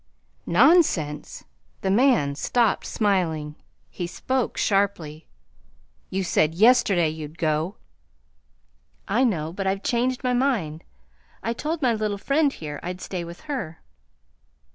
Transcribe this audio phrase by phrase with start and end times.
[0.47, 1.43] "Nonsense!"
[1.81, 3.53] The man stopped smiling.
[3.87, 5.27] He spoke sharply.
[6.09, 7.75] "You said yesterday you'd go."
[9.07, 10.83] "I know; but I've changed my mind.
[11.43, 13.79] I told my little friend here I'd stay with her."